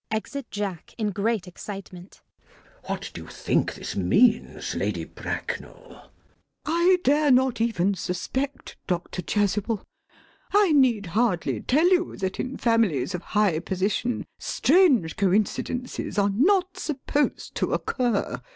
[0.09, 2.83] [Exit Jack in great excitement.] CHASUBLE.
[2.89, 5.75] What do you think this means, Lady Bracknell?
[5.75, 6.11] LADY BRACKNELL.
[6.65, 9.21] I dare not even suspect, Dr.
[9.21, 9.83] Chasuble.
[10.55, 16.77] I need hardly tell you that in families of high position strange coincidences are not
[16.79, 18.41] supposed to occur.